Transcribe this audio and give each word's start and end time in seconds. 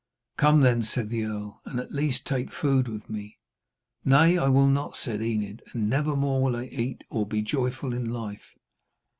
'Come, 0.35 0.61
then,' 0.61 0.81
said 0.81 1.09
the 1.09 1.25
earl, 1.25 1.61
'and 1.63 1.79
at 1.79 1.91
least 1.93 2.25
take 2.25 2.51
food 2.51 2.87
with 2.87 3.07
me.' 3.07 3.37
'Nay, 4.03 4.35
I 4.35 4.47
will 4.47 4.65
not,' 4.65 4.97
said 4.97 5.21
Enid, 5.21 5.61
'and 5.73 5.91
never 5.91 6.15
more 6.15 6.41
will 6.41 6.55
I 6.55 6.65
eat 6.65 7.03
or 7.11 7.27
be 7.27 7.43
joyful 7.43 7.93
in 7.93 8.11
life.' 8.11 8.55